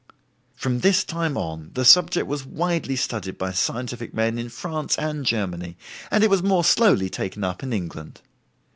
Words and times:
From 0.55 0.79
this 0.79 1.03
time 1.03 1.37
on 1.37 1.69
the 1.75 1.85
subject 1.85 2.25
was 2.25 2.43
widely 2.43 2.95
studied 2.95 3.37
by 3.37 3.51
scientific 3.51 4.15
men 4.15 4.39
in 4.39 4.49
France 4.49 4.97
and 4.97 5.23
Germany, 5.23 5.77
and 6.09 6.23
it 6.23 6.29
was 6.31 6.41
more 6.41 6.63
slowly 6.63 7.07
taken 7.07 7.43
up 7.43 7.61
in 7.61 7.71
England. 7.71 8.21